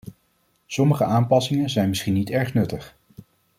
[0.67, 2.97] Sommige aanpassingen zijn misschien niet erg nuttig.